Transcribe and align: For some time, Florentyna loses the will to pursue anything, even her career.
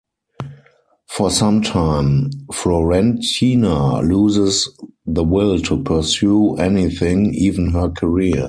For 1.09 1.29
some 1.29 1.61
time, 1.61 2.31
Florentyna 2.51 4.01
loses 4.01 4.67
the 5.05 5.23
will 5.23 5.59
to 5.59 5.83
pursue 5.83 6.55
anything, 6.55 7.35
even 7.35 7.69
her 7.69 7.89
career. 7.91 8.39